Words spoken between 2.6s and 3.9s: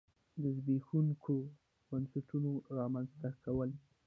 رامنځته کول.